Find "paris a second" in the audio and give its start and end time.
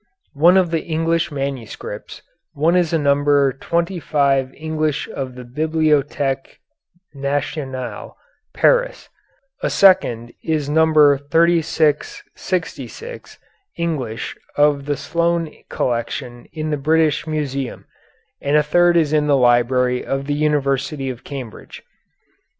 8.51-10.33